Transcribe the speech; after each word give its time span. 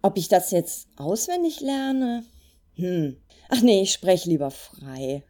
Ob 0.00 0.16
ich 0.16 0.28
das 0.28 0.52
jetzt 0.52 0.86
auswendig 0.96 1.60
lerne? 1.60 2.24
Hm. 2.76 3.16
Ach 3.48 3.60
nee, 3.62 3.82
ich 3.82 3.92
spreche 3.92 4.28
lieber 4.28 4.52
frei. 4.52 5.24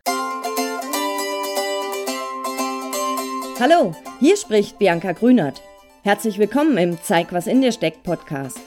Hallo, 3.58 3.94
hier 4.20 4.36
spricht 4.36 4.78
Bianca 4.78 5.12
Grünert. 5.12 5.62
Herzlich 6.02 6.38
willkommen 6.38 6.76
im 6.76 7.02
Zeig, 7.02 7.32
was 7.32 7.46
in 7.46 7.62
dir 7.62 7.72
steckt 7.72 8.02
Podcast. 8.02 8.60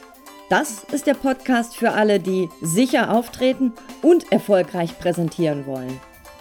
Das 0.49 0.83
ist 0.85 1.05
der 1.05 1.13
Podcast 1.13 1.75
für 1.75 1.92
alle, 1.92 2.20
die 2.20 2.49
sicher 2.62 3.13
auftreten 3.13 3.72
und 4.02 4.31
erfolgreich 4.31 4.97
präsentieren 4.97 5.68
wollen. 5.68 5.99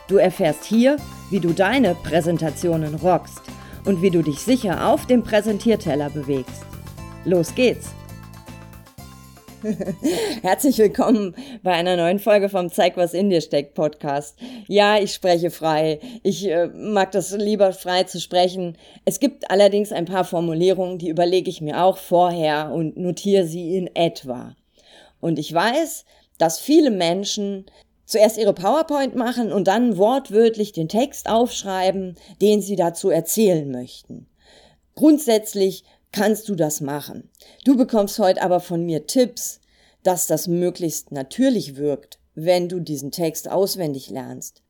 Du 0.08 0.16
erfährst 0.16 0.64
hier, 0.64 0.96
wie 1.28 1.38
du 1.38 1.52
deine 1.52 1.94
Präsentationen 1.94 2.94
rockst 2.94 3.42
und 3.84 4.00
wie 4.00 4.10
du 4.10 4.22
dich 4.22 4.38
sicher 4.38 4.88
auf 4.88 5.06
dem 5.06 5.22
Präsentierteller 5.22 6.08
bewegst. 6.08 6.62
Los 7.26 7.54
geht's! 7.54 7.90
Herzlich 10.42 10.78
willkommen 10.78 11.34
bei 11.62 11.72
einer 11.72 11.96
neuen 11.96 12.18
Folge 12.18 12.48
vom 12.48 12.70
Zeig, 12.70 12.96
was 12.96 13.12
in 13.12 13.30
dir 13.30 13.40
steckt 13.40 13.74
Podcast. 13.74 14.36
Ja, 14.68 14.98
ich 14.98 15.12
spreche 15.12 15.50
frei. 15.50 16.00
Ich 16.22 16.46
äh, 16.48 16.68
mag 16.68 17.12
das 17.12 17.32
lieber 17.32 17.72
frei 17.72 18.04
zu 18.04 18.20
sprechen. 18.20 18.78
Es 19.04 19.20
gibt 19.20 19.50
allerdings 19.50 19.92
ein 19.92 20.06
paar 20.06 20.24
Formulierungen, 20.24 20.98
die 20.98 21.08
überlege 21.08 21.50
ich 21.50 21.60
mir 21.60 21.82
auch 21.82 21.98
vorher 21.98 22.70
und 22.72 22.96
notiere 22.96 23.46
sie 23.46 23.76
in 23.76 23.94
etwa. 23.94 24.56
Und 25.20 25.38
ich 25.38 25.52
weiß, 25.52 26.04
dass 26.38 26.58
viele 26.58 26.90
Menschen 26.90 27.66
zuerst 28.06 28.38
ihre 28.38 28.54
PowerPoint 28.54 29.14
machen 29.14 29.52
und 29.52 29.68
dann 29.68 29.98
wortwörtlich 29.98 30.72
den 30.72 30.88
Text 30.88 31.28
aufschreiben, 31.28 32.16
den 32.40 32.62
sie 32.62 32.76
dazu 32.76 33.10
erzählen 33.10 33.70
möchten. 33.70 34.26
Grundsätzlich 34.94 35.84
kannst 36.12 36.48
du 36.48 36.54
das 36.54 36.80
machen. 36.80 37.30
Du 37.64 37.76
bekommst 37.76 38.18
heute 38.18 38.42
aber 38.42 38.60
von 38.60 38.84
mir 38.84 39.06
Tipps, 39.06 39.60
dass 40.02 40.26
das 40.26 40.48
möglichst 40.48 41.12
natürlich 41.12 41.76
wirkt, 41.76 42.18
wenn 42.34 42.68
du 42.68 42.80
diesen 42.80 43.10
Text 43.10 43.50
auswendig 43.50 44.10
lernst. 44.10 44.62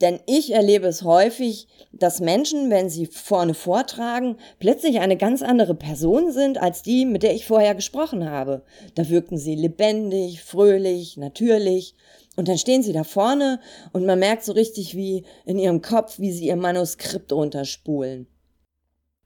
Denn 0.00 0.20
ich 0.26 0.52
erlebe 0.52 0.86
es 0.86 1.02
häufig, 1.04 1.68
dass 1.90 2.20
Menschen, 2.20 2.70
wenn 2.70 2.90
sie 2.90 3.06
vorne 3.06 3.54
vortragen, 3.54 4.36
plötzlich 4.58 5.00
eine 5.00 5.16
ganz 5.16 5.40
andere 5.40 5.74
Person 5.74 6.32
sind 6.32 6.58
als 6.58 6.82
die, 6.82 7.06
mit 7.06 7.22
der 7.22 7.34
ich 7.34 7.46
vorher 7.46 7.74
gesprochen 7.74 8.28
habe. 8.28 8.62
Da 8.94 9.08
wirkten 9.08 9.38
sie 9.38 9.54
lebendig, 9.54 10.42
fröhlich, 10.42 11.16
natürlich. 11.16 11.94
Und 12.36 12.48
dann 12.48 12.58
stehen 12.58 12.82
sie 12.82 12.92
da 12.92 13.04
vorne 13.04 13.58
und 13.94 14.04
man 14.04 14.18
merkt 14.18 14.44
so 14.44 14.52
richtig 14.52 14.94
wie 14.94 15.24
in 15.46 15.58
ihrem 15.58 15.80
Kopf, 15.80 16.18
wie 16.18 16.32
sie 16.32 16.48
ihr 16.48 16.56
Manuskript 16.56 17.32
runterspulen. 17.32 18.26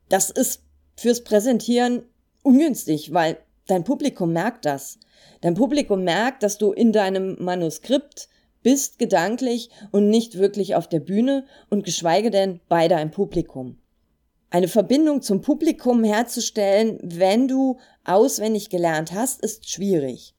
Das 0.09 0.31
ist 0.31 0.63
fürs 1.01 1.25
Präsentieren 1.25 2.03
ungünstig, 2.43 3.15
weil 3.15 3.39
dein 3.67 3.85
Publikum 3.85 4.35
merkt 4.35 4.67
das. 4.67 4.99
Dein 5.41 5.55
Publikum 5.55 6.05
merkt, 6.05 6.43
dass 6.43 6.59
du 6.59 6.73
in 6.73 6.93
deinem 6.93 7.43
Manuskript 7.43 8.29
bist 8.63 8.99
gedanklich 8.99 9.71
und 9.93 10.11
nicht 10.11 10.37
wirklich 10.37 10.75
auf 10.75 10.89
der 10.89 11.01
Bühne 11.01 11.47
und 11.71 11.87
geschweige 11.87 12.31
denn 12.31 12.61
bei 12.69 12.87
deinem 12.87 13.11
Publikum. 13.11 13.79
Eine 14.51 14.69
Verbindung 14.69 15.23
zum 15.23 15.41
Publikum 15.41 16.05
herzustellen, 16.05 16.99
wenn 17.03 17.49
du 17.49 17.79
auswendig 18.05 18.69
gelernt 18.69 19.13
hast, 19.13 19.43
ist 19.43 19.71
schwierig. 19.71 20.35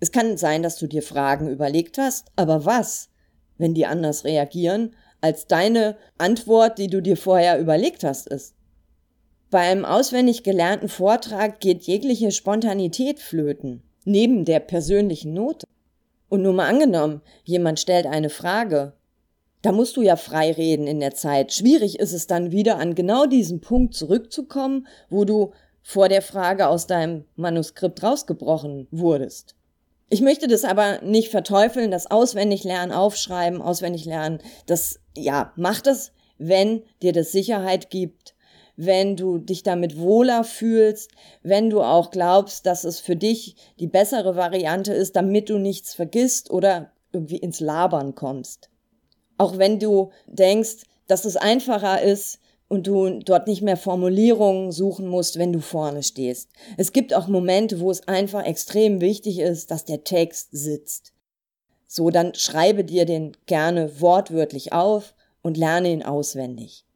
Es 0.00 0.10
kann 0.10 0.38
sein, 0.38 0.62
dass 0.62 0.78
du 0.78 0.86
dir 0.86 1.02
Fragen 1.02 1.50
überlegt 1.50 1.98
hast, 1.98 2.28
aber 2.34 2.64
was, 2.64 3.10
wenn 3.58 3.74
die 3.74 3.84
anders 3.84 4.24
reagieren, 4.24 4.94
als 5.20 5.46
deine 5.48 5.98
Antwort, 6.16 6.78
die 6.78 6.88
du 6.88 7.02
dir 7.02 7.18
vorher 7.18 7.60
überlegt 7.60 8.04
hast, 8.04 8.26
ist? 8.28 8.54
Beim 9.52 9.84
auswendig 9.84 10.44
gelernten 10.44 10.88
Vortrag 10.88 11.60
geht 11.60 11.82
jegliche 11.82 12.30
Spontanität 12.30 13.20
flöten, 13.20 13.82
neben 14.06 14.46
der 14.46 14.60
persönlichen 14.60 15.34
Note. 15.34 15.66
Und 16.30 16.40
nur 16.40 16.54
mal 16.54 16.70
angenommen, 16.70 17.20
jemand 17.44 17.78
stellt 17.78 18.06
eine 18.06 18.30
Frage. 18.30 18.94
Da 19.60 19.70
musst 19.70 19.98
du 19.98 20.00
ja 20.00 20.16
frei 20.16 20.52
reden 20.52 20.86
in 20.86 21.00
der 21.00 21.14
Zeit. 21.14 21.52
Schwierig 21.52 21.98
ist 21.98 22.14
es 22.14 22.26
dann 22.26 22.50
wieder 22.50 22.78
an 22.78 22.94
genau 22.94 23.26
diesen 23.26 23.60
Punkt 23.60 23.92
zurückzukommen, 23.92 24.86
wo 25.10 25.26
du 25.26 25.52
vor 25.82 26.08
der 26.08 26.22
Frage 26.22 26.68
aus 26.68 26.86
deinem 26.86 27.26
Manuskript 27.36 28.02
rausgebrochen 28.02 28.88
wurdest. 28.90 29.54
Ich 30.08 30.22
möchte 30.22 30.48
das 30.48 30.64
aber 30.64 31.02
nicht 31.02 31.28
verteufeln, 31.28 31.90
das 31.90 32.10
auswendig 32.10 32.64
lernen, 32.64 32.90
aufschreiben, 32.90 33.60
auswendig 33.60 34.06
lernen. 34.06 34.38
Das, 34.64 34.98
ja, 35.14 35.52
mach 35.56 35.82
das, 35.82 36.12
wenn 36.38 36.84
dir 37.02 37.12
das 37.12 37.32
Sicherheit 37.32 37.90
gibt 37.90 38.32
wenn 38.84 39.16
du 39.16 39.38
dich 39.38 39.62
damit 39.62 39.98
wohler 39.98 40.44
fühlst, 40.44 41.10
wenn 41.42 41.70
du 41.70 41.82
auch 41.82 42.10
glaubst, 42.10 42.66
dass 42.66 42.84
es 42.84 43.00
für 43.00 43.16
dich 43.16 43.56
die 43.78 43.86
bessere 43.86 44.36
Variante 44.36 44.92
ist, 44.92 45.16
damit 45.16 45.50
du 45.50 45.58
nichts 45.58 45.94
vergisst 45.94 46.50
oder 46.50 46.92
irgendwie 47.12 47.36
ins 47.36 47.60
Labern 47.60 48.14
kommst. 48.14 48.70
Auch 49.38 49.58
wenn 49.58 49.78
du 49.78 50.10
denkst, 50.26 50.82
dass 51.06 51.24
es 51.24 51.36
einfacher 51.36 52.02
ist 52.02 52.38
und 52.68 52.86
du 52.86 53.20
dort 53.20 53.48
nicht 53.48 53.60
mehr 53.60 53.76
Formulierungen 53.76 54.72
suchen 54.72 55.06
musst, 55.06 55.38
wenn 55.38 55.52
du 55.52 55.60
vorne 55.60 56.02
stehst. 56.02 56.48
Es 56.78 56.92
gibt 56.92 57.12
auch 57.12 57.28
Momente, 57.28 57.80
wo 57.80 57.90
es 57.90 58.08
einfach 58.08 58.44
extrem 58.44 59.00
wichtig 59.00 59.40
ist, 59.40 59.70
dass 59.70 59.84
der 59.84 60.04
Text 60.04 60.48
sitzt. 60.52 61.12
So, 61.86 62.08
dann 62.08 62.34
schreibe 62.34 62.84
dir 62.84 63.04
den 63.04 63.36
gerne 63.44 64.00
wortwörtlich 64.00 64.72
auf 64.72 65.14
und 65.42 65.58
lerne 65.58 65.90
ihn 65.90 66.02
auswendig. 66.02 66.86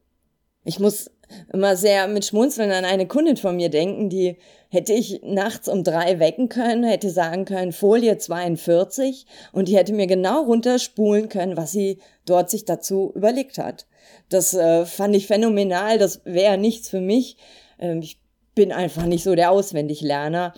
Ich 0.67 0.79
muss 0.79 1.09
immer 1.53 1.77
sehr 1.77 2.09
mit 2.09 2.25
Schmunzeln 2.25 2.71
an 2.71 2.83
eine 2.83 3.07
Kundin 3.07 3.37
von 3.37 3.55
mir 3.55 3.69
denken, 3.69 4.09
die 4.09 4.35
hätte 4.69 4.91
ich 4.91 5.21
nachts 5.23 5.69
um 5.69 5.85
drei 5.85 6.19
wecken 6.19 6.49
können, 6.49 6.83
hätte 6.83 7.09
sagen 7.09 7.45
können, 7.45 7.71
Folie 7.71 8.17
42 8.17 9.25
und 9.53 9.69
die 9.69 9.77
hätte 9.77 9.93
mir 9.93 10.07
genau 10.07 10.43
runterspulen 10.43 11.29
können, 11.29 11.55
was 11.55 11.71
sie 11.71 11.99
dort 12.25 12.49
sich 12.49 12.65
dazu 12.65 13.13
überlegt 13.15 13.57
hat. 13.57 13.87
Das 14.27 14.53
äh, 14.53 14.85
fand 14.85 15.15
ich 15.15 15.27
phänomenal, 15.27 15.97
das 15.97 16.21
wäre 16.25 16.57
nichts 16.57 16.89
für 16.89 17.01
mich. 17.01 17.37
Ähm, 17.79 18.01
ich 18.01 18.19
bin 18.53 18.73
einfach 18.73 19.05
nicht 19.05 19.23
so 19.23 19.35
der 19.35 19.51
Auswendiglerner. 19.51 20.53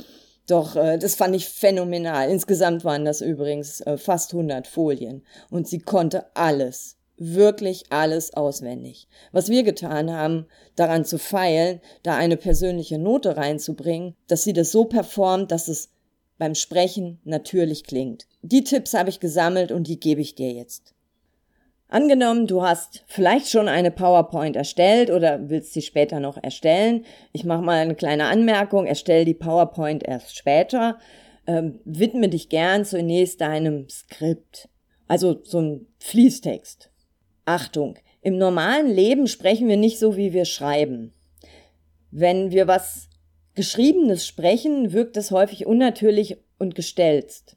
Doch 0.48 0.75
äh, 0.75 0.98
das 0.98 1.14
fand 1.14 1.36
ich 1.36 1.48
phänomenal. 1.48 2.31
Insgesamt 2.31 2.84
waren 2.84 3.06
das 3.06 3.22
übrigens 3.22 3.81
äh, 3.81 3.98
fast 3.98 4.34
100 4.34 4.66
Folien 4.66 5.24
und 5.52 5.68
sie 5.68 5.80
konnte 5.80 6.36
alles 6.36 6.99
wirklich 7.19 7.84
alles 7.91 8.34
auswendig. 8.34 9.07
Was 9.31 9.50
wir 9.50 9.63
getan 9.63 10.12
haben, 10.12 10.47
daran 10.75 11.06
zu 11.06 11.19
feilen, 11.19 11.81
da 12.02 12.16
eine 12.16 12.38
persönliche 12.38 12.97
Note 12.97 13.38
reinzubringen, 13.38 14.16
dass 14.28 14.44
sie 14.44 14.53
das 14.53 14.72
so 14.72 14.85
performt, 14.85 15.52
dass 15.52 15.68
es 15.68 15.91
beim 16.38 16.56
Sprechen 16.56 17.19
natürlich 17.25 17.84
klingt. 17.84 18.25
Die 18.41 18.63
Tipps 18.63 18.94
habe 18.94 19.09
ich 19.09 19.19
gesammelt 19.19 19.72
und 19.72 19.88
die 19.88 20.00
gebe 20.00 20.22
ich 20.22 20.35
dir 20.35 20.52
jetzt. 20.52 20.96
Angenommen, 21.90 22.46
du 22.46 22.62
hast 22.62 23.03
vielleicht 23.07 23.50
schon 23.50 23.68
eine 23.68 23.90
PowerPoint 23.90 24.56
erstellt 24.56 25.09
oder 25.09 25.50
willst 25.50 25.74
sie 25.74 25.81
später 25.81 26.19
noch 26.19 26.38
erstellen. 26.41 27.03
Ich 27.34 27.46
mache 27.46 27.63
mal 27.63 27.80
eine 27.80 27.96
kleine 27.96 28.25
Anmerkung, 28.25 28.86
erstell 28.86 29.25
die 29.25 29.34
PowerPoint 29.34 30.03
erst 30.03 30.38
später. 30.38 31.00
Ähm, 31.47 31.80
widme 31.86 32.30
dich 32.30 32.50
gern 32.50 32.86
zunächst 32.86 33.41
deinem 33.41 33.90
Skript. 33.90 34.69
Also 35.07 35.41
so 35.44 35.59
ein 35.59 35.88
Fließtext. 35.97 36.91
Achtung, 37.50 37.98
im 38.22 38.38
normalen 38.38 38.88
Leben 38.88 39.26
sprechen 39.26 39.68
wir 39.68 39.78
nicht 39.78 39.98
so, 39.98 40.16
wie 40.16 40.34
wir 40.34 40.46
schreiben. 40.46 41.14
Wenn 42.12 42.52
wir 42.52 42.68
was 42.68 43.10
Geschriebenes 43.56 44.28
sprechen, 44.28 44.94
wirkt 44.94 45.18
es 45.18 45.32
häufig 45.32 45.66
unnatürlich 45.66 46.38
und 46.60 46.76
gestelzt. 46.76 47.56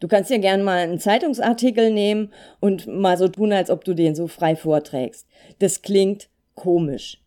Du 0.00 0.08
kannst 0.08 0.30
ja 0.30 0.38
gern 0.38 0.64
mal 0.64 0.78
einen 0.78 0.98
Zeitungsartikel 0.98 1.92
nehmen 1.92 2.32
und 2.58 2.88
mal 2.88 3.16
so 3.16 3.28
tun, 3.28 3.52
als 3.52 3.70
ob 3.70 3.84
du 3.84 3.94
den 3.94 4.16
so 4.16 4.26
frei 4.26 4.56
vorträgst. 4.56 5.28
Das 5.60 5.82
klingt 5.82 6.28
komisch. 6.56 7.22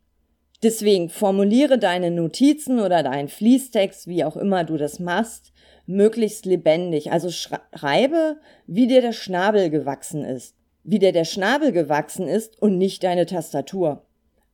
Deswegen 0.63 1.09
formuliere 1.09 1.79
deine 1.79 2.11
Notizen 2.11 2.81
oder 2.81 3.01
deinen 3.01 3.29
Fließtext, 3.29 4.07
wie 4.07 4.25
auch 4.25 4.35
immer 4.35 4.65
du 4.65 4.75
das 4.75 4.99
machst, 4.99 5.53
möglichst 5.85 6.45
lebendig. 6.45 7.13
Also 7.13 7.29
schreibe, 7.29 8.41
wie 8.67 8.87
dir 8.87 9.01
der 9.01 9.13
Schnabel 9.13 9.69
gewachsen 9.69 10.25
ist 10.25 10.55
wie 10.83 10.99
dir 10.99 11.11
der 11.11 11.25
Schnabel 11.25 11.71
gewachsen 11.71 12.27
ist 12.27 12.61
und 12.61 12.77
nicht 12.77 13.03
deine 13.03 13.25
Tastatur. 13.25 14.05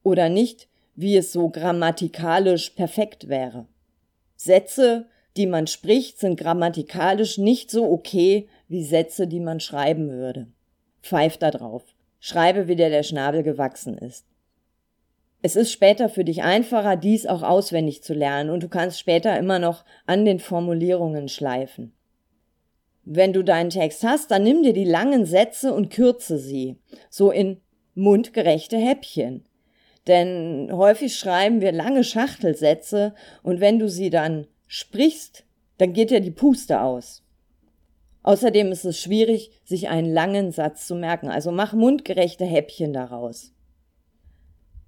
Oder 0.03 0.29
nicht, 0.29 0.67
wie 0.95 1.15
es 1.15 1.31
so 1.31 1.49
grammatikalisch 1.49 2.71
perfekt 2.71 3.29
wäre. 3.29 3.67
Sätze, 4.35 5.07
die 5.37 5.47
man 5.47 5.67
spricht, 5.67 6.19
sind 6.19 6.39
grammatikalisch 6.39 7.37
nicht 7.37 7.71
so 7.71 7.89
okay 7.89 8.47
wie 8.67 8.83
Sätze, 8.83 9.27
die 9.27 9.39
man 9.39 9.59
schreiben 9.59 10.09
würde. 10.09 10.47
Pfeif 11.01 11.37
da 11.37 11.51
drauf. 11.51 11.83
Schreibe, 12.19 12.67
wie 12.67 12.75
dir 12.75 12.89
der 12.89 13.03
Schnabel 13.03 13.43
gewachsen 13.43 13.97
ist. 13.97 14.25
Es 15.41 15.55
ist 15.55 15.71
später 15.71 16.09
für 16.09 16.23
dich 16.23 16.41
einfacher, 16.41 16.95
dies 16.95 17.27
auch 17.27 17.43
auswendig 17.43 18.03
zu 18.03 18.13
lernen 18.13 18.49
und 18.49 18.63
du 18.63 18.69
kannst 18.69 18.99
später 18.99 19.37
immer 19.37 19.59
noch 19.59 19.85
an 20.07 20.25
den 20.25 20.39
Formulierungen 20.39 21.29
schleifen. 21.29 21.93
Wenn 23.09 23.31
du 23.31 23.41
deinen 23.41 23.69
Text 23.69 24.03
hast, 24.03 24.31
dann 24.31 24.43
nimm 24.43 24.63
dir 24.63 24.73
die 24.73 24.83
langen 24.83 25.25
Sätze 25.25 25.73
und 25.73 25.89
kürze 25.89 26.37
sie, 26.37 26.75
so 27.09 27.31
in 27.31 27.61
mundgerechte 27.95 28.75
Häppchen. 28.75 29.45
Denn 30.07 30.69
häufig 30.73 31.15
schreiben 31.15 31.61
wir 31.61 31.71
lange 31.71 32.03
Schachtelsätze 32.03 33.15
und 33.43 33.61
wenn 33.61 33.79
du 33.79 33.87
sie 33.87 34.09
dann 34.09 34.45
sprichst, 34.67 35.45
dann 35.77 35.93
geht 35.93 36.11
dir 36.11 36.19
die 36.19 36.31
Puste 36.31 36.81
aus. 36.81 37.23
Außerdem 38.23 38.73
ist 38.73 38.83
es 38.83 38.99
schwierig, 38.99 39.51
sich 39.63 39.87
einen 39.87 40.11
langen 40.11 40.51
Satz 40.51 40.85
zu 40.85 40.93
merken, 40.93 41.29
also 41.29 41.49
mach 41.51 41.71
mundgerechte 41.71 42.43
Häppchen 42.43 42.91
daraus. 42.91 43.53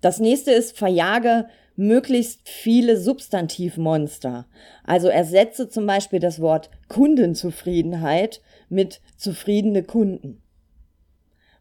Das 0.01 0.19
nächste 0.19 0.51
ist, 0.51 0.77
verjage 0.77 1.47
möglichst 1.79 2.49
viele 2.49 2.97
Substantivmonster. 2.97 4.47
Also 4.83 5.07
ersetze 5.07 5.69
zum 5.69 5.85
Beispiel 5.85 6.19
das 6.19 6.41
Wort 6.41 6.69
Kundenzufriedenheit 6.89 8.41
mit 8.67 8.99
zufriedene 9.15 9.83
Kunden. 9.83 10.41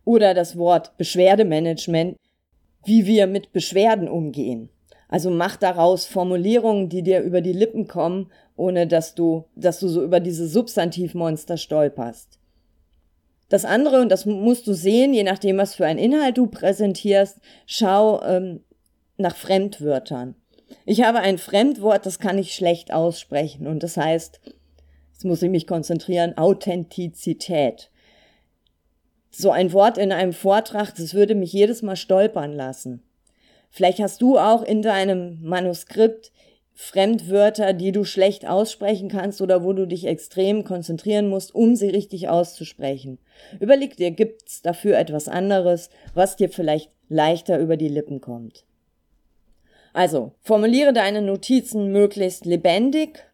Oder 0.05 0.35
das 0.35 0.57
Wort 0.57 0.97
Beschwerdemanagement, 0.99 2.17
wie 2.85 3.07
wir 3.07 3.29
mit 3.29 3.53
Beschwerden 3.53 4.09
umgehen. 4.09 4.71
Also 5.09 5.31
mach 5.31 5.57
daraus 5.57 6.05
Formulierungen, 6.05 6.89
die 6.89 7.03
dir 7.03 7.21
über 7.21 7.41
die 7.41 7.53
Lippen 7.53 7.87
kommen, 7.87 8.33
ohne 8.57 8.89
dass 8.89 9.15
du, 9.15 9.45
dass 9.55 9.79
du 9.79 9.87
so 9.87 10.03
über 10.03 10.19
diese 10.19 10.49
Substantivmonster 10.49 11.57
stolperst. 11.57 12.41
Das 13.49 13.65
andere, 13.65 14.01
und 14.01 14.11
das 14.11 14.27
musst 14.27 14.67
du 14.67 14.75
sehen, 14.75 15.15
je 15.15 15.23
nachdem, 15.23 15.59
was 15.59 15.77
für 15.77 15.87
einen 15.87 16.01
Inhalt 16.01 16.37
du 16.37 16.49
präsentierst, 16.49 17.39
schau 17.67 18.21
ähm, 18.23 18.65
nach 19.19 19.37
Fremdwörtern. 19.37 20.35
Ich 20.85 21.03
habe 21.03 21.19
ein 21.19 21.39
Fremdwort, 21.39 22.07
das 22.07 22.19
kann 22.19 22.39
ich 22.39 22.55
schlecht 22.55 22.93
aussprechen, 22.93 23.67
und 23.67 23.83
das 23.83 23.97
heißt, 23.97 24.41
jetzt 25.13 25.25
muss 25.25 25.43
ich 25.43 25.51
mich 25.51 25.67
konzentrieren, 25.67 26.37
Authentizität. 26.37 27.91
So 29.31 29.51
ein 29.51 29.73
Wort 29.73 29.99
in 29.99 30.13
einem 30.13 30.33
Vortrag, 30.33 30.95
das 30.95 31.15
würde 31.15 31.35
mich 31.35 31.53
jedes 31.53 31.83
Mal 31.83 31.97
stolpern 31.97 32.53
lassen. 32.53 33.03
Vielleicht 33.71 34.01
hast 34.01 34.23
du 34.23 34.39
auch 34.39 34.63
in 34.63 34.83
deinem 34.83 35.39
Manuskript 35.43 36.33
Fremdwörter, 36.81 37.73
die 37.73 37.91
du 37.91 38.05
schlecht 38.05 38.47
aussprechen 38.47 39.09
kannst 39.09 39.43
oder 39.43 39.65
wo 39.65 39.73
du 39.73 39.87
dich 39.87 40.07
extrem 40.07 40.63
konzentrieren 40.63 41.29
musst, 41.29 41.53
um 41.53 41.75
sie 41.75 41.89
richtig 41.89 42.29
auszusprechen. 42.29 43.19
Überleg 43.59 43.97
dir, 43.97 44.13
gibt's 44.13 44.63
dafür 44.63 44.97
etwas 44.97 45.27
anderes, 45.27 45.91
was 46.15 46.37
dir 46.37 46.49
vielleicht 46.49 46.93
leichter 47.09 47.59
über 47.59 47.77
die 47.77 47.89
Lippen 47.89 48.21
kommt. 48.21 48.65
Also, 49.99 50.31
formuliere 50.43 50.93
deine 50.93 51.23
Notizen 51.23 51.91
möglichst 51.91 52.47
lebendig, 52.47 53.25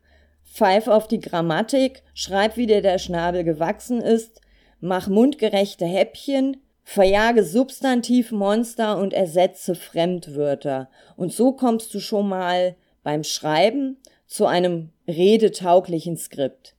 pfeif 0.46 0.88
auf 0.88 1.06
die 1.06 1.20
Grammatik, 1.20 2.02
schreib, 2.14 2.56
wie 2.56 2.64
dir 2.64 2.80
der 2.80 2.96
Schnabel 2.96 3.44
gewachsen 3.44 4.00
ist, 4.00 4.40
mach 4.80 5.06
mundgerechte 5.06 5.84
Häppchen, 5.84 6.56
Verjage 6.82 7.44
Substantivmonster 7.44 8.96
und 8.96 9.12
ersetze 9.12 9.74
Fremdwörter. 9.74 10.88
Und 11.18 11.34
so 11.34 11.52
kommst 11.52 11.92
du 11.92 12.00
schon 12.00 12.30
mal 12.30 12.76
beim 13.02 13.24
Schreiben 13.24 13.98
zu 14.26 14.46
einem 14.46 14.88
redetauglichen 15.06 16.16
Skript. 16.16 16.76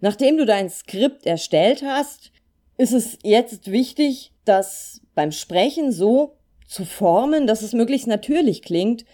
Nachdem 0.00 0.38
du 0.38 0.44
dein 0.44 0.70
Skript 0.70 1.24
erstellt 1.24 1.84
hast, 1.84 2.32
ist 2.78 2.92
es 2.92 3.16
jetzt 3.22 3.70
wichtig, 3.70 4.32
das 4.44 5.02
beim 5.14 5.30
Sprechen 5.30 5.92
so 5.92 6.36
zu 6.66 6.84
formen, 6.84 7.46
dass 7.46 7.62
es 7.62 7.72
möglichst 7.72 8.06
natürlich 8.06 8.62
klingt, 8.62 9.04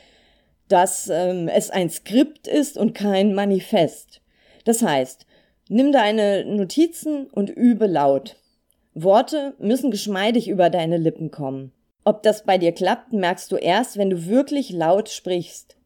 dass 0.69 1.09
ähm, 1.09 1.49
es 1.49 1.71
ein 1.71 1.91
Skript 1.91 2.49
ist 2.49 2.79
und 2.79 2.95
kein 2.95 3.35
Manifest. 3.35 4.21
Das 4.65 4.83
heißt, 4.83 5.27
nimm 5.69 5.93
deine 5.93 6.45
Notizen 6.45 7.27
und 7.27 7.51
übe 7.51 7.87
laut. 7.87 8.37
Worte 8.95 9.55
müssen 9.59 9.91
geschmeidig 9.91 10.49
über 10.49 10.71
deine 10.71 10.97
Lippen 10.97 11.31
kommen. 11.31 11.73
Ob 12.05 12.23
das 12.23 12.45
bei 12.45 12.59
dir 12.59 12.73
klappt, 12.73 13.13
merkst 13.13 13.51
du 13.53 13.57
erst, 13.57 13.97
wenn 13.97 14.11
du 14.11 14.27
wirklich 14.27 14.71
laut 14.71 15.09
sprichst. 15.09 15.77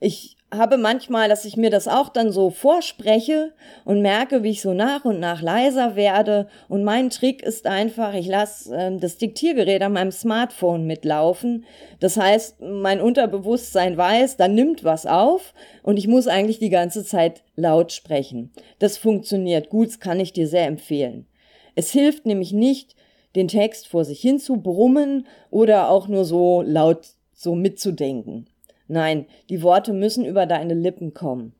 Ich 0.00 0.35
habe 0.52 0.76
manchmal, 0.76 1.28
dass 1.28 1.44
ich 1.44 1.56
mir 1.56 1.70
das 1.70 1.88
auch 1.88 2.08
dann 2.08 2.30
so 2.30 2.50
vorspreche 2.50 3.52
und 3.84 4.00
merke, 4.00 4.42
wie 4.42 4.50
ich 4.50 4.62
so 4.62 4.74
nach 4.74 5.04
und 5.04 5.18
nach 5.18 5.42
leiser 5.42 5.96
werde. 5.96 6.48
Und 6.68 6.84
mein 6.84 7.10
Trick 7.10 7.42
ist 7.42 7.66
einfach, 7.66 8.14
ich 8.14 8.28
lasse 8.28 8.74
äh, 8.74 8.96
das 8.96 9.18
Diktiergerät 9.18 9.82
an 9.82 9.92
meinem 9.92 10.12
Smartphone 10.12 10.86
mitlaufen. 10.86 11.64
Das 11.98 12.16
heißt, 12.16 12.60
mein 12.60 13.00
Unterbewusstsein 13.00 13.96
weiß, 13.96 14.36
da 14.36 14.46
nimmt 14.46 14.84
was 14.84 15.04
auf 15.06 15.52
und 15.82 15.96
ich 15.96 16.06
muss 16.06 16.28
eigentlich 16.28 16.58
die 16.58 16.70
ganze 16.70 17.04
Zeit 17.04 17.42
laut 17.56 17.92
sprechen. 17.92 18.52
Das 18.78 18.98
funktioniert 18.98 19.68
gut, 19.68 19.88
das 19.88 20.00
kann 20.00 20.20
ich 20.20 20.32
dir 20.32 20.46
sehr 20.46 20.66
empfehlen. 20.66 21.26
Es 21.74 21.90
hilft 21.90 22.24
nämlich 22.24 22.52
nicht, 22.52 22.94
den 23.34 23.48
Text 23.48 23.88
vor 23.88 24.04
sich 24.04 24.20
hin 24.20 24.38
zu 24.38 24.56
brummen 24.56 25.26
oder 25.50 25.90
auch 25.90 26.08
nur 26.08 26.24
so 26.24 26.62
laut 26.62 27.06
so 27.34 27.54
mitzudenken. 27.54 28.46
Nein, 28.88 29.26
die 29.48 29.62
Worte 29.62 29.92
müssen 29.92 30.24
über 30.24 30.46
deine 30.46 30.74
Lippen 30.74 31.14
kommen. 31.14 31.54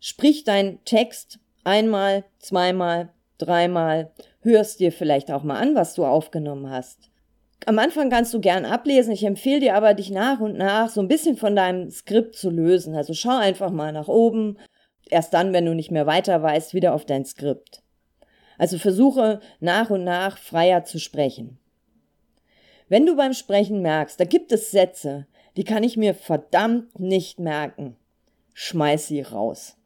Sprich 0.00 0.44
deinen 0.44 0.84
Text 0.84 1.38
einmal, 1.64 2.24
zweimal, 2.38 3.10
dreimal, 3.38 4.10
hörst 4.42 4.80
dir 4.80 4.92
vielleicht 4.92 5.30
auch 5.30 5.42
mal 5.42 5.58
an, 5.58 5.74
was 5.74 5.94
du 5.94 6.04
aufgenommen 6.04 6.70
hast. 6.70 7.10
Am 7.64 7.78
Anfang 7.78 8.10
kannst 8.10 8.34
du 8.34 8.40
gern 8.40 8.64
ablesen, 8.64 9.12
ich 9.12 9.24
empfehle 9.24 9.60
dir 9.60 9.74
aber, 9.74 9.94
dich 9.94 10.10
nach 10.10 10.40
und 10.40 10.56
nach 10.56 10.88
so 10.88 11.00
ein 11.00 11.08
bisschen 11.08 11.36
von 11.36 11.56
deinem 11.56 11.90
Skript 11.90 12.36
zu 12.36 12.50
lösen. 12.50 12.94
Also 12.94 13.14
schau 13.14 13.36
einfach 13.36 13.70
mal 13.70 13.92
nach 13.92 14.08
oben, 14.08 14.58
erst 15.08 15.34
dann, 15.34 15.52
wenn 15.52 15.64
du 15.64 15.74
nicht 15.74 15.90
mehr 15.90 16.06
weiter 16.06 16.42
weißt, 16.42 16.74
wieder 16.74 16.94
auf 16.94 17.04
dein 17.04 17.24
Skript. 17.24 17.82
Also 18.58 18.78
versuche 18.78 19.40
nach 19.60 19.90
und 19.90 20.04
nach 20.04 20.38
freier 20.38 20.84
zu 20.84 20.98
sprechen. 20.98 21.58
Wenn 22.88 23.04
du 23.06 23.16
beim 23.16 23.32
Sprechen 23.32 23.82
merkst, 23.82 24.20
da 24.20 24.24
gibt 24.24 24.52
es 24.52 24.70
Sätze, 24.70 25.26
die 25.56 25.64
kann 25.64 25.82
ich 25.82 25.96
mir 25.96 26.14
verdammt 26.14 26.98
nicht 26.98 27.38
merken, 27.40 27.96
schmeiß 28.54 29.08
sie 29.08 29.22
raus. 29.22 29.76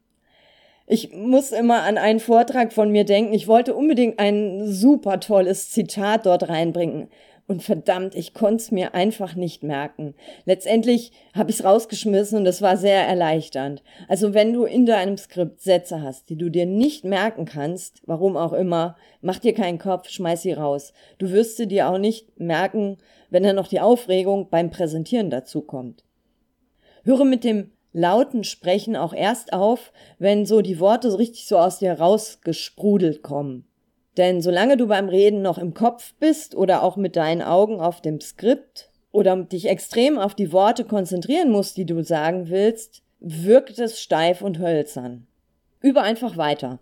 Ich 0.87 1.13
muss 1.13 1.53
immer 1.53 1.85
an 1.85 1.99
einen 1.99 2.19
Vortrag 2.19 2.73
von 2.73 2.91
mir 2.91 3.05
denken. 3.05 3.33
Ich 3.33 3.47
wollte 3.47 3.77
unbedingt 3.77 4.19
ein 4.19 4.67
super 4.67 5.21
tolles 5.21 5.71
Zitat 5.71 6.27
dort 6.27 6.49
reinbringen. 6.49 7.09
Und 7.51 7.65
verdammt, 7.65 8.15
ich 8.15 8.33
konnte 8.33 8.63
es 8.63 8.71
mir 8.71 8.95
einfach 8.95 9.35
nicht 9.35 9.65
merken. 9.65 10.15
Letztendlich 10.45 11.11
habe 11.35 11.51
ich 11.51 11.59
es 11.59 11.65
rausgeschmissen 11.65 12.39
und 12.39 12.47
es 12.47 12.63
war 12.63 12.77
sehr 12.77 13.05
erleichternd. 13.05 13.83
Also 14.07 14.35
wenn 14.35 14.53
du 14.53 14.67
in 14.67 14.87
deinem 14.87 15.19
Skript 15.19 15.61
Sätze 15.61 16.01
hast, 16.01 16.31
die 16.31 16.37
du 16.37 16.49
dir 16.49 16.65
nicht 16.65 17.05
merken 17.05 17.47
kannst, 17.47 18.03
warum 18.07 18.37
auch 18.37 18.53
immer, 18.53 18.97
mach 19.21 19.41
dir 19.41 19.53
keinen 19.53 19.81
Kopf, 19.81 20.11
schmeiß 20.11 20.43
sie 20.43 20.53
raus. 20.53 20.93
Du 21.19 21.33
wirst 21.33 21.57
sie 21.57 21.67
dir 21.67 21.89
auch 21.89 21.99
nicht 21.99 22.39
merken, 22.39 22.99
wenn 23.31 23.43
dann 23.43 23.57
noch 23.57 23.67
die 23.67 23.81
Aufregung 23.81 24.49
beim 24.49 24.71
Präsentieren 24.71 25.29
dazu 25.29 25.61
kommt. 25.61 26.05
Höre 27.03 27.25
mit 27.25 27.43
dem 27.43 27.73
lauten 27.93 28.45
Sprechen 28.45 28.95
auch 28.95 29.13
erst 29.13 29.53
auf, 29.53 29.93
wenn 30.21 30.47
so 30.47 30.61
die 30.61 30.79
Worte 30.79 31.11
so 31.11 31.17
richtig 31.17 31.49
so 31.49 31.59
aus 31.59 31.81
dir 31.81 31.95
rausgesprudelt 31.95 33.23
kommen. 33.23 33.65
Denn 34.21 34.43
solange 34.43 34.77
du 34.77 34.87
beim 34.87 35.09
Reden 35.09 35.41
noch 35.41 35.57
im 35.57 35.73
Kopf 35.73 36.13
bist 36.21 36.55
oder 36.55 36.83
auch 36.83 36.99
mit 36.99 37.17
deinen 37.17 37.41
Augen 37.41 37.81
auf 37.81 38.03
dem 38.03 38.21
Skript 38.21 38.91
oder 39.13 39.35
dich 39.35 39.67
extrem 39.67 40.19
auf 40.19 40.35
die 40.35 40.53
Worte 40.53 40.85
konzentrieren 40.85 41.51
musst, 41.51 41.79
die 41.79 41.87
du 41.87 42.05
sagen 42.05 42.51
willst, 42.51 43.01
wirkt 43.21 43.79
es 43.79 43.99
steif 43.99 44.43
und 44.43 44.59
hölzern. 44.59 45.27
Übe 45.81 46.03
einfach 46.03 46.37
weiter. 46.37 46.81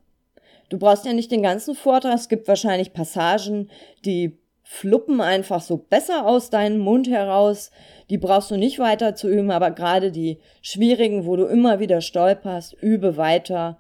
Du 0.69 0.81
brauchst 0.81 1.07
ja 1.07 1.13
nicht 1.13 1.31
den 1.31 1.45
ganzen 1.45 1.77
Vortrag, 1.77 2.17
es 2.17 2.29
gibt 2.29 2.49
wahrscheinlich 2.49 2.93
Passagen, 2.93 3.71
die 4.05 4.37
fluppen 4.65 5.21
einfach 5.21 5.61
so 5.61 5.77
besser 5.77 6.27
aus 6.27 6.51
deinem 6.51 6.81
Mund 6.81 7.09
heraus, 7.09 7.71
die 8.11 8.19
brauchst 8.19 8.51
du 8.51 8.57
nicht 8.57 8.81
weiter 8.81 9.15
zu 9.15 9.29
üben, 9.29 9.53
aber 9.53 9.71
gerade 9.71 10.11
die 10.11 10.41
schwierigen, 10.61 11.25
wo 11.25 11.37
du 11.37 11.45
immer 11.45 11.79
wieder 11.79 12.01
stolperst, 12.01 12.75
übe 12.83 13.17
weiter, 13.17 13.79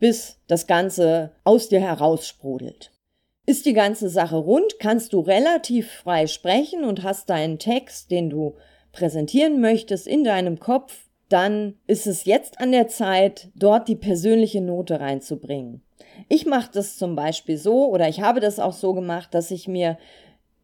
bis 0.00 0.38
das 0.48 0.66
Ganze 0.66 1.30
aus 1.44 1.68
dir 1.68 1.80
heraussprudelt. 1.80 2.90
Ist 3.46 3.66
die 3.66 3.72
ganze 3.72 4.08
Sache 4.08 4.36
rund, 4.36 4.78
kannst 4.78 5.12
du 5.12 5.20
relativ 5.20 5.90
frei 5.90 6.26
sprechen 6.26 6.84
und 6.84 7.02
hast 7.02 7.30
deinen 7.30 7.58
Text, 7.58 8.10
den 8.10 8.30
du 8.30 8.56
präsentieren 8.92 9.60
möchtest, 9.60 10.06
in 10.06 10.24
deinem 10.24 10.58
Kopf, 10.58 11.04
dann 11.28 11.74
ist 11.86 12.06
es 12.06 12.24
jetzt 12.24 12.60
an 12.60 12.72
der 12.72 12.88
Zeit, 12.88 13.48
dort 13.54 13.86
die 13.88 13.96
persönliche 13.96 14.60
Note 14.60 14.98
reinzubringen. 15.00 15.82
Ich 16.28 16.44
mache 16.44 16.70
das 16.72 16.96
zum 16.96 17.14
Beispiel 17.14 17.56
so 17.56 17.88
oder 17.88 18.08
ich 18.08 18.20
habe 18.20 18.40
das 18.40 18.58
auch 18.58 18.72
so 18.72 18.94
gemacht, 18.94 19.32
dass 19.32 19.50
ich 19.50 19.68
mir 19.68 19.96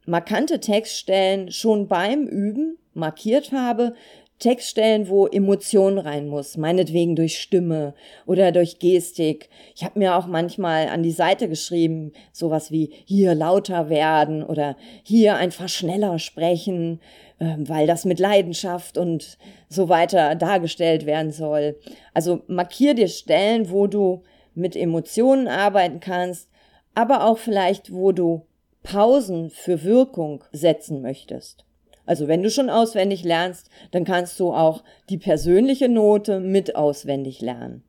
markante 0.06 0.60
Textstellen 0.60 1.50
schon 1.50 1.88
beim 1.88 2.26
Üben 2.26 2.78
markiert 2.94 3.52
habe, 3.52 3.94
Textstellen, 4.38 5.08
wo 5.08 5.26
Emotion 5.26 5.98
rein 5.98 6.28
muss, 6.28 6.56
meinetwegen 6.56 7.16
durch 7.16 7.38
Stimme 7.38 7.94
oder 8.26 8.52
durch 8.52 8.78
Gestik. 8.78 9.48
Ich 9.74 9.82
habe 9.82 9.98
mir 9.98 10.16
auch 10.16 10.26
manchmal 10.26 10.88
an 10.88 11.02
die 11.02 11.10
Seite 11.10 11.48
geschrieben, 11.48 12.12
sowas 12.32 12.70
wie 12.70 12.92
hier 13.06 13.34
lauter 13.34 13.88
werden 13.88 14.42
oder 14.42 14.76
hier 15.02 15.36
einfach 15.36 15.68
schneller 15.68 16.18
sprechen, 16.18 17.00
ähm, 17.40 17.68
weil 17.68 17.86
das 17.86 18.04
mit 18.04 18.18
Leidenschaft 18.18 18.98
und 18.98 19.38
so 19.68 19.88
weiter 19.88 20.34
dargestellt 20.34 21.06
werden 21.06 21.32
soll. 21.32 21.78
Also 22.12 22.42
markier 22.46 22.94
dir 22.94 23.08
Stellen, 23.08 23.70
wo 23.70 23.86
du 23.86 24.22
mit 24.54 24.76
Emotionen 24.76 25.48
arbeiten 25.48 26.00
kannst, 26.00 26.48
aber 26.94 27.24
auch 27.24 27.38
vielleicht, 27.38 27.92
wo 27.92 28.12
du 28.12 28.46
Pausen 28.82 29.50
für 29.50 29.82
Wirkung 29.82 30.44
setzen 30.52 31.02
möchtest. 31.02 31.65
Also 32.06 32.28
wenn 32.28 32.42
du 32.42 32.50
schon 32.50 32.70
auswendig 32.70 33.24
lernst, 33.24 33.68
dann 33.90 34.04
kannst 34.04 34.38
du 34.40 34.52
auch 34.52 34.82
die 35.10 35.18
persönliche 35.18 35.88
Note 35.88 36.40
mit 36.40 36.76
auswendig 36.76 37.40
lernen. 37.40 37.82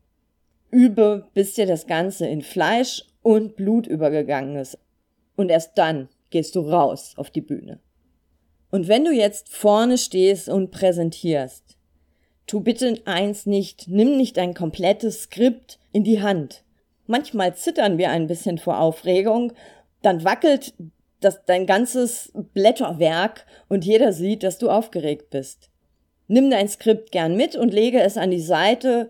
Übe, 0.71 1.27
bis 1.33 1.53
dir 1.53 1.65
das 1.65 1.87
Ganze 1.87 2.27
in 2.27 2.41
Fleisch 2.41 3.05
und 3.21 3.55
Blut 3.55 3.87
übergegangen 3.87 4.57
ist. 4.57 4.77
Und 5.35 5.49
erst 5.49 5.77
dann 5.77 6.09
gehst 6.29 6.55
du 6.55 6.61
raus 6.61 7.13
auf 7.15 7.29
die 7.29 7.41
Bühne. 7.41 7.79
Und 8.69 8.87
wenn 8.87 9.05
du 9.05 9.11
jetzt 9.11 9.49
vorne 9.49 9.97
stehst 9.97 10.49
und 10.49 10.71
präsentierst, 10.71 11.77
tu 12.47 12.59
bitte 12.59 12.99
eins 13.05 13.45
nicht, 13.45 13.87
nimm 13.87 14.17
nicht 14.17 14.37
ein 14.39 14.53
komplettes 14.53 15.23
Skript 15.23 15.79
in 15.93 16.03
die 16.03 16.21
Hand. 16.21 16.63
Manchmal 17.05 17.55
zittern 17.55 17.97
wir 17.97 18.09
ein 18.09 18.27
bisschen 18.27 18.57
vor 18.57 18.79
Aufregung, 18.79 19.53
dann 20.01 20.23
wackelt 20.23 20.73
das, 21.19 21.45
dein 21.45 21.65
ganzes 21.65 22.31
Blätterwerk 22.53 23.45
und 23.69 23.85
jeder 23.85 24.13
sieht, 24.13 24.43
dass 24.43 24.57
du 24.57 24.69
aufgeregt 24.69 25.29
bist. 25.29 25.69
Nimm 26.27 26.49
dein 26.49 26.67
Skript 26.67 27.11
gern 27.11 27.35
mit 27.35 27.55
und 27.55 27.73
lege 27.73 28.01
es 28.01 28.17
an 28.17 28.31
die 28.31 28.41
Seite, 28.41 29.09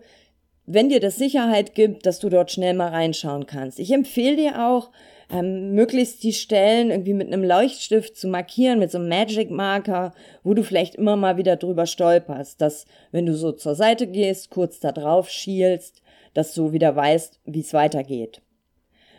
wenn 0.66 0.88
dir 0.88 1.00
das 1.00 1.16
Sicherheit 1.16 1.74
gibt, 1.74 2.06
dass 2.06 2.18
du 2.18 2.28
dort 2.28 2.50
schnell 2.50 2.74
mal 2.74 2.90
reinschauen 2.90 3.46
kannst. 3.46 3.78
Ich 3.78 3.90
empfehle 3.90 4.36
dir 4.36 4.66
auch, 4.66 4.90
ähm, 5.30 5.74
möglichst 5.74 6.22
die 6.22 6.32
Stellen 6.32 6.90
irgendwie 6.90 7.14
mit 7.14 7.26
einem 7.26 7.44
Leuchtstift 7.44 8.16
zu 8.16 8.28
markieren, 8.28 8.78
mit 8.78 8.90
so 8.90 8.98
einem 8.98 9.08
Magic 9.08 9.50
Marker, 9.50 10.12
wo 10.42 10.54
du 10.54 10.62
vielleicht 10.62 10.94
immer 10.94 11.16
mal 11.16 11.36
wieder 11.36 11.56
drüber 11.56 11.86
stolperst, 11.86 12.60
dass 12.60 12.86
wenn 13.12 13.26
du 13.26 13.34
so 13.34 13.52
zur 13.52 13.74
Seite 13.74 14.06
gehst, 14.06 14.50
kurz 14.50 14.80
da 14.80 14.92
drauf 14.92 15.28
schielst, 15.28 16.02
dass 16.34 16.54
du 16.54 16.72
wieder 16.72 16.94
weißt, 16.94 17.40
wie 17.44 17.60
es 17.60 17.74
weitergeht. 17.74 18.42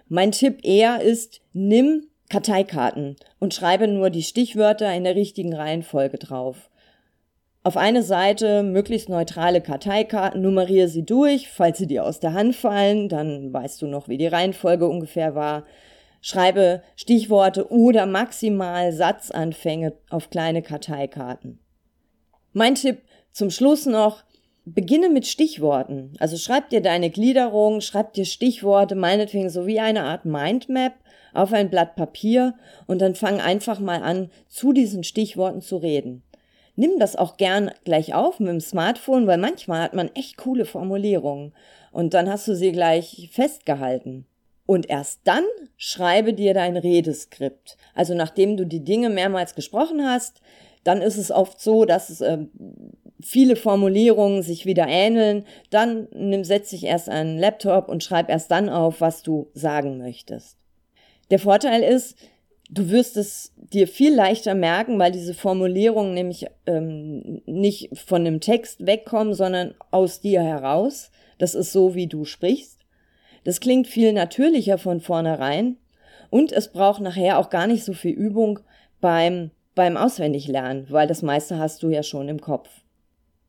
Mein 0.08 0.31
Tipp 0.31 0.60
eher 0.63 1.01
ist, 1.01 1.41
nimm 1.53 2.08
Karteikarten 2.29 3.15
und 3.39 3.53
schreibe 3.53 3.88
nur 3.88 4.09
die 4.09 4.24
Stichwörter 4.24 4.93
in 4.93 5.03
der 5.03 5.15
richtigen 5.15 5.53
Reihenfolge 5.53 6.17
drauf. 6.17 6.69
Auf 7.63 7.75
eine 7.75 8.03
Seite 8.03 8.63
möglichst 8.63 9.09
neutrale 9.09 9.62
Karteikarten, 9.62 10.41
nummeriere 10.41 10.88
sie 10.88 11.03
durch, 11.03 11.50
falls 11.50 11.77
sie 11.77 11.88
dir 11.88 12.05
aus 12.05 12.19
der 12.19 12.33
Hand 12.33 12.55
fallen, 12.55 13.09
dann 13.09 13.51
weißt 13.51 13.81
du 13.81 13.88
noch, 13.88 14.07
wie 14.07 14.17
die 14.17 14.27
Reihenfolge 14.27 14.88
ungefähr 14.88 15.36
war. 15.36 15.65
Schreibe 16.21 16.83
Stichworte 16.95 17.71
oder 17.71 18.05
maximal 18.05 18.93
Satzanfänge 18.93 19.93
auf 20.09 20.29
kleine 20.29 20.62
Karteikarten. 20.62 21.59
Mein 22.53 22.75
Tipp 22.75 23.00
zum 23.31 23.50
Schluss 23.50 23.86
noch, 23.86 24.24
beginne 24.65 25.09
mit 25.09 25.27
Stichworten. 25.27 26.13
Also 26.19 26.38
schreib 26.38 26.69
dir 26.69 26.81
deine 26.81 27.09
Gliederung, 27.09 27.81
schreib 27.81 28.13
dir 28.13 28.25
Stichworte, 28.25 28.95
meinetwegen 28.95 29.50
so 29.50 29.65
wie 29.65 29.79
eine 29.79 30.03
Art 30.03 30.25
Mindmap 30.25 30.93
auf 31.33 31.53
ein 31.53 31.69
Blatt 31.69 31.95
Papier 31.95 32.55
und 32.88 33.01
dann 33.01 33.15
fang 33.15 33.39
einfach 33.41 33.79
mal 33.79 34.01
an, 34.03 34.29
zu 34.48 34.74
diesen 34.74 35.03
Stichworten 35.03 35.62
zu 35.62 35.77
reden. 35.77 36.24
Nimm 36.75 36.98
das 36.98 37.15
auch 37.15 37.38
gern 37.38 37.71
gleich 37.83 38.13
auf 38.13 38.39
mit 38.39 38.50
dem 38.50 38.62
Smartphone, 38.62 39.27
weil 39.27 39.38
manchmal 39.38 39.81
hat 39.81 39.93
man 39.93 40.09
echt 40.15 40.38
coole 40.38 40.65
Formulierungen 40.65 41.53
und 41.91 42.13
dann 42.13 42.29
hast 42.29 42.48
du 42.48 42.55
sie 42.55 42.71
gleich 42.71 43.29
festgehalten. 43.33 44.25
Und 44.65 44.88
erst 44.88 45.21
dann 45.24 45.45
schreibe 45.77 46.33
dir 46.33 46.53
dein 46.53 46.77
Redeskript. 46.77 47.75
Also 47.95 48.13
nachdem 48.13 48.55
du 48.55 48.67
die 48.67 48.83
Dinge 48.83 49.09
mehrmals 49.09 49.55
gesprochen 49.55 50.05
hast, 50.05 50.41
dann 50.83 51.01
ist 51.01 51.17
es 51.17 51.31
oft 51.31 51.59
so, 51.59 51.86
dass 51.86 52.12
es, 52.12 52.21
äh, 52.21 52.45
viele 53.19 53.55
Formulierungen 53.55 54.43
sich 54.43 54.67
wieder 54.67 54.88
ähneln. 54.88 55.43
Dann 55.71 56.07
nimm, 56.13 56.43
setz 56.43 56.69
dich 56.69 56.83
erst 56.83 57.09
einen 57.09 57.39
Laptop 57.39 57.89
und 57.89 58.03
schreib 58.03 58.29
erst 58.29 58.51
dann 58.51 58.69
auf, 58.69 59.01
was 59.01 59.24
du 59.24 59.50
sagen 59.55 59.98
möchtest. 59.98 60.58
Der 61.31 61.39
Vorteil 61.39 61.83
ist, 61.83 62.17
du 62.69 62.89
wirst 62.89 63.17
es 63.17 63.53
dir 63.57 63.88
viel 63.88 64.13
leichter 64.13 64.55
merken, 64.55 64.98
weil 65.00 65.12
diese 65.12 65.33
Formulierungen 65.33 66.13
nämlich 66.13 66.48
ähm, 66.65 67.41
nicht 67.45 67.98
von 67.98 68.25
dem 68.25 68.39
Text 68.39 68.86
wegkommen, 68.86 69.33
sondern 69.33 69.74
aus 69.91 70.21
dir 70.21 70.41
heraus. 70.41 71.12
Das 71.38 71.55
ist 71.55 71.71
so, 71.71 71.95
wie 71.95 72.07
du 72.07 72.25
sprichst. 72.25 72.79
Das 73.43 73.59
klingt 73.59 73.88
viel 73.88 74.13
natürlicher 74.13 74.77
von 74.77 75.00
vornherein 75.00 75.77
und 76.29 76.51
es 76.51 76.71
braucht 76.71 77.01
nachher 77.01 77.39
auch 77.39 77.50
gar 77.50 77.67
nicht 77.67 77.83
so 77.83 77.93
viel 77.93 78.13
Übung 78.13 78.59
beim, 79.01 79.51
beim 79.75 79.98
Auswendiglernen, 79.98 80.88
weil 80.89 81.07
das 81.07 81.21
meiste 81.21 81.57
hast 81.57 81.81
du 81.81 81.89
ja 81.89 82.03
schon 82.03 82.27
im 82.27 82.41
Kopf. 82.41 82.69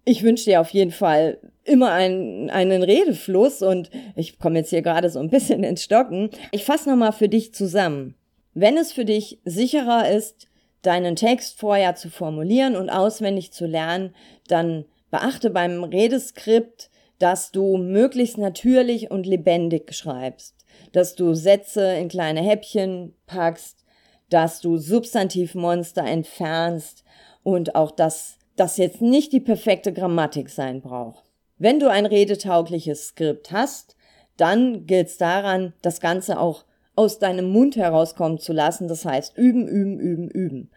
Ich 0.05 0.23
wünsche 0.23 0.45
dir 0.45 0.61
auf 0.61 0.71
jeden 0.71 0.91
Fall 0.91 1.39
immer 1.65 1.93
einen, 1.93 2.51
einen 2.51 2.83
Redefluss 2.83 3.63
und 3.63 3.91
ich 4.17 4.39
komme 4.39 4.59
jetzt 4.59 4.71
hier 4.71 4.83
gerade 4.83 5.11
so 5.11 5.19
ein 5.21 5.31
bisschen 5.31 5.63
ins 5.63 5.85
Stocken. 5.85 6.31
Ich 6.53 6.65
fasse 6.65 6.89
nochmal 6.89 7.13
für 7.13 7.29
dich 7.29 7.55
zusammen. 7.55 8.15
Wenn 8.55 8.77
es 8.77 8.93
für 8.93 9.05
dich 9.05 9.39
sicherer 9.45 10.11
ist, 10.11 10.49
deinen 10.83 11.17
Text 11.17 11.59
vorher 11.61 11.95
zu 11.95 12.11
formulieren 12.11 12.77
und 12.77 12.91
auswendig 12.91 13.53
zu 13.53 13.67
lernen, 13.67 14.15
dann 14.49 14.87
beachte 15.11 15.51
beim 15.51 15.85
Redeskript, 15.85 16.91
dass 17.19 17.53
du 17.53 17.77
möglichst 17.77 18.39
natürlich 18.39 19.11
und 19.11 19.27
lebendig 19.27 19.95
schreibst, 19.95 20.65
dass 20.93 21.15
du 21.15 21.35
Sätze 21.35 21.95
in 21.95 22.09
kleine 22.09 22.41
Häppchen 22.41 23.15
packst, 23.27 23.85
dass 24.31 24.61
du 24.61 24.79
Substantivmonster 24.79 26.05
entfernst 26.05 27.05
und 27.43 27.75
auch, 27.75 27.91
dass 27.91 28.39
das 28.61 28.77
jetzt 28.77 29.01
nicht 29.01 29.33
die 29.33 29.41
perfekte 29.41 29.91
Grammatik 29.91 30.51
sein 30.51 30.83
braucht. 30.83 31.25
Wenn 31.57 31.81
du 31.81 31.91
ein 31.91 32.05
redetaugliches 32.05 33.09
Skript 33.09 33.51
hast, 33.53 33.97
dann 34.37 34.87
gilt 34.87 35.09
es 35.09 35.17
daran, 35.17 35.73
das 35.81 36.01
Ganze 36.01 36.39
auch 36.39 36.65
aus 36.95 37.19
deinem 37.19 37.51
Mund 37.51 37.77
herauskommen 37.77 38.39
zu 38.39 38.53
lassen. 38.53 38.87
Das 38.87 39.07
heißt, 39.07 39.37
üben, 39.39 39.67
üben, 39.67 39.99
üben, 39.99 40.29
üben. 40.29 40.71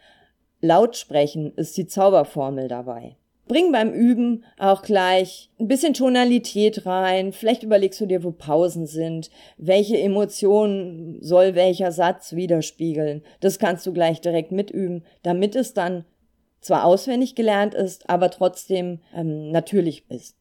Lautsprechen 0.62 1.54
ist 1.58 1.76
die 1.76 1.86
Zauberformel 1.86 2.70
dabei. 2.70 3.18
Bring 3.50 3.74
beim 3.74 3.92
Üben 3.92 4.46
auch 4.58 4.82
gleich 4.84 5.50
ein 5.60 5.68
bisschen 5.68 5.94
Tonalität 5.94 6.86
rein. 6.86 7.34
Vielleicht 7.34 7.64
überlegst 7.64 8.00
du 8.00 8.06
dir, 8.06 8.24
wo 8.24 8.32
Pausen 8.32 8.88
sind. 8.88 9.30
Welche 9.58 10.00
Emotionen 10.00 11.22
soll 11.22 11.54
welcher 11.54 11.92
Satz 11.92 12.34
widerspiegeln? 12.34 13.24
Das 13.42 13.60
kannst 13.60 13.86
du 13.86 13.92
gleich 13.92 14.22
direkt 14.22 14.54
mitüben, 14.54 15.04
damit 15.24 15.58
es 15.58 15.74
dann 15.74 16.06
zwar 16.64 16.86
auswendig 16.86 17.36
gelernt 17.36 17.74
ist, 17.74 18.10
aber 18.10 18.32
trotzdem 18.32 19.00
ähm, 19.16 19.52
natürlich 19.52 20.10
ist. 20.10 20.36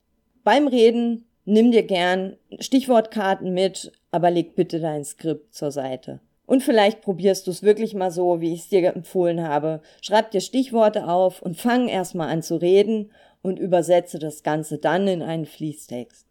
Beim 0.45 0.67
Reden 0.67 1.27
nimm 1.45 1.73
dir 1.73 1.83
gern 1.83 2.37
Stichwortkarten 2.59 3.53
mit, 3.53 3.93
aber 4.11 4.31
leg 4.31 4.55
bitte 4.55 4.81
dein 4.81 5.05
Skript 5.05 5.55
zur 5.55 5.71
Seite. 5.71 6.21
Und 6.47 6.63
vielleicht 6.63 7.01
probierst 7.01 7.47
du 7.47 7.51
es 7.51 7.63
wirklich 7.63 7.95
mal 7.95 8.11
so, 8.11 8.41
wie 8.41 8.53
ich 8.53 8.61
es 8.61 8.69
dir 8.69 8.95
empfohlen 8.95 9.47
habe. 9.47 9.81
Schreib 10.01 10.33
dir 10.33 10.41
Stichworte 10.41 11.09
auf 11.09 11.41
und 11.41 11.57
fang 11.57 11.89
erstmal 11.89 12.29
an 12.29 12.43
zu 12.43 12.57
reden 12.57 13.11
und 13.43 13.59
übersetze 13.59 14.19
das 14.19 14.43
Ganze 14.43 14.79
dann 14.79 15.09
in 15.09 15.23
einen 15.23 15.47
Fließtext. 15.47 16.27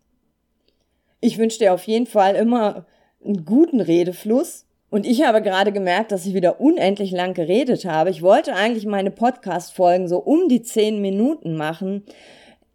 Ich 1.22 1.38
wünsche 1.38 1.60
dir 1.60 1.74
auf 1.74 1.86
jeden 1.86 2.08
Fall 2.08 2.36
immer 2.36 2.86
einen 3.24 3.46
guten 3.46 3.80
Redefluss. 3.80 4.66
Und 4.92 5.06
ich 5.08 5.24
habe 5.24 5.42
gerade 5.42 5.72
gemerkt, 5.72 6.12
dass 6.12 6.26
ich 6.26 6.34
wieder 6.34 6.60
unendlich 6.60 7.12
lang 7.12 7.34
geredet 7.34 7.86
habe. 7.86 8.10
Ich 8.10 8.22
wollte 8.22 8.54
eigentlich 8.54 8.86
meine 8.86 9.10
Podcast-Folgen 9.10 10.10
so 10.10 10.18
um 10.18 10.50
die 10.50 10.64
zehn 10.64 11.00
Minuten 11.00 11.56
machen. 11.56 12.04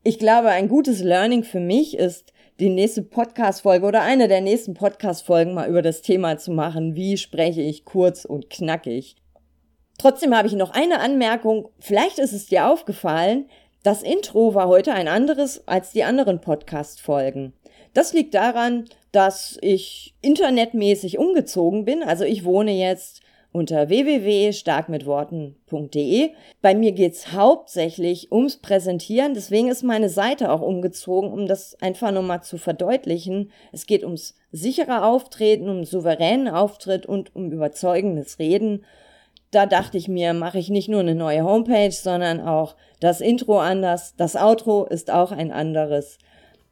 Ich 0.03 0.19
glaube, 0.19 0.49
ein 0.49 0.69
gutes 0.69 1.03
Learning 1.03 1.45
für 1.45 1.61
mich 1.61 1.95
ist, 1.99 2.33
die 2.59 2.71
nächste 2.71 3.03
Podcast-Folge 3.03 3.85
oder 3.85 4.01
eine 4.01 4.29
der 4.29 4.41
nächsten 4.41 4.73
Podcast-Folgen 4.73 5.53
mal 5.53 5.69
über 5.69 5.83
das 5.83 6.01
Thema 6.01 6.39
zu 6.39 6.53
machen, 6.53 6.95
wie 6.95 7.19
spreche 7.19 7.61
ich 7.61 7.85
kurz 7.85 8.25
und 8.25 8.49
knackig. 8.49 9.17
Trotzdem 9.99 10.35
habe 10.35 10.49
ich 10.49 10.55
noch 10.55 10.71
eine 10.71 11.01
Anmerkung. 11.01 11.69
Vielleicht 11.81 12.19
ist 12.19 12.33
es 12.33 12.47
dir 12.47 12.67
aufgefallen, 12.67 13.51
das 13.87 14.03
Intro 14.03 14.55
war 14.55 14.67
heute 14.67 14.93
ein 14.95 15.07
anderes 15.07 15.63
als 15.69 15.93
die 15.93 16.03
anderen 16.03 16.41
Podcast-Folgen. 16.41 17.53
Das 17.95 18.13
liegt 18.13 18.35
daran, 18.35 18.87
dass 19.13 19.59
ich 19.63 20.13
internetmäßig 20.23 21.19
umgezogen 21.19 21.85
bin. 21.85 22.03
Also 22.03 22.25
ich 22.25 22.45
wohne 22.45 22.73
jetzt 22.73 23.21
unter 23.53 23.89
www.starkmitworten.de. 23.89 26.31
Bei 26.63 26.75
mir 26.75 26.91
geht's 26.91 27.31
hauptsächlich 27.31 28.33
ums 28.33 28.57
Präsentieren, 28.57 29.35
deswegen 29.35 29.69
ist 29.69 29.85
meine 29.85 30.09
Seite 30.09 30.51
auch 30.51 30.63
umgezogen, 30.63 31.33
um 31.33 31.47
das 31.47 31.81
einfach 31.81 32.11
nochmal 32.11 32.43
zu 32.43 32.59
verdeutlichen. 32.59 33.53
Es 33.71 33.87
geht 33.87 34.03
ums 34.03 34.35
sichere 34.51 35.05
Auftreten, 35.05 35.69
um 35.69 35.85
souveränen 35.85 36.49
Auftritt 36.49 37.07
und 37.07 37.37
um 37.37 37.53
überzeugendes 37.53 38.41
Reden. 38.41 38.85
Da 39.57 39.65
dachte 39.65 39.97
ich 39.97 40.07
mir, 40.07 40.35
mache 40.35 40.59
ich 40.59 40.69
nicht 40.69 40.91
nur 40.91 41.01
eine 41.01 41.15
neue 41.15 41.43
Homepage, 41.43 41.91
sondern 41.91 42.43
auch 42.43 42.77
das 43.01 43.23
Intro 43.23 43.59
anders. 43.59 44.13
Das 44.19 44.37
Outro 44.37 44.85
ist 44.85 45.11
auch 45.11 45.33
ein 45.33 45.51
anderes. 45.51 46.19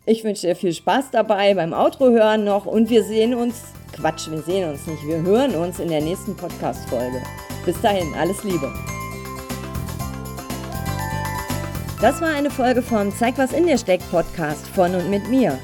Ich 0.05 0.23
wünsche 0.23 0.49
dir 0.49 0.55
viel 0.55 0.75
Spaß 0.75 1.11
dabei 1.11 1.55
beim 1.55 1.73
Outro 1.73 2.11
hören 2.11 2.45
noch 2.45 2.67
und 2.67 2.91
wir 2.91 3.03
sehen 3.03 3.33
uns 3.33 3.63
Quatsch, 3.95 4.31
wir 4.31 4.43
sehen 4.43 4.69
uns 4.69 4.87
nicht. 4.87 5.03
Wir 5.07 5.23
hören 5.23 5.55
uns 5.55 5.79
in 5.79 5.89
der 5.89 6.03
nächsten 6.03 6.37
Podcast-Folge. 6.37 7.23
Bis 7.65 7.81
dahin, 7.81 8.13
alles 8.21 8.45
Liebe. 8.45 8.71
Das 12.03 12.21
war 12.21 12.35
eine 12.35 12.51
Folge 12.51 12.83
vom 12.83 13.11
Zeig, 13.17 13.39
was 13.39 13.55
in 13.55 13.67
dir 13.67 13.79
steckt 13.79 14.11
Podcast 14.11 14.69
von 14.69 14.95
und 14.95 15.09
mit 15.09 15.27
mir. 15.31 15.59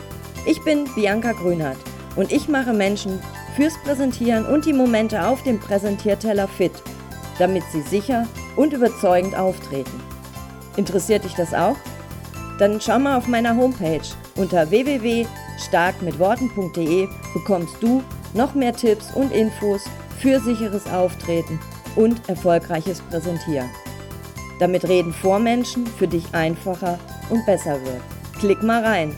Ich 0.47 0.65
bin 0.65 0.89
Bianca 0.95 1.33
Grünert 1.33 1.77
und 2.17 2.33
ich 2.33 2.49
mache 2.49 2.73
Menschen 2.73 3.21
fürs 3.57 3.75
Präsentieren 3.85 4.47
und 4.47 4.65
die 4.65 4.73
Momente 4.73 5.27
auf 5.27 5.43
dem 5.43 5.61
Präsentierteller 5.61 6.49
fit, 6.49 6.73
damit 7.40 7.64
sie 7.73 7.82
sicher 7.82 8.26
und 8.56 8.73
überzeugend 8.73 9.37
auftreten. 9.37 10.00
Interessiert 10.76 11.25
dich 11.25 11.35
das 11.35 11.54
auch? 11.54 11.76
Dann 12.59 12.80
schau 12.80 12.99
mal 12.99 13.16
auf 13.16 13.26
meiner 13.26 13.56
Homepage 13.56 14.02
unter 14.37 14.70
www 14.70 15.26
starkmitworten.de 15.61 17.09
bekommst 17.35 17.76
du 17.80 18.02
noch 18.35 18.54
mehr 18.54 18.75
Tipps 18.75 19.12
und 19.14 19.32
Infos 19.32 19.82
für 20.20 20.40
sicheres 20.40 20.87
Auftreten 20.87 21.59
und 21.97 22.28
erfolgreiches 22.28 23.00
Präsentieren. 23.02 23.70
Damit 24.59 24.87
Reden 24.88 25.12
vor 25.12 25.38
Menschen 25.38 25.87
für 25.87 26.06
dich 26.06 26.25
einfacher 26.32 26.99
und 27.30 27.44
besser 27.47 27.80
wird. 27.82 28.00
Klick 28.38 28.62
mal 28.62 28.85
rein 28.85 29.16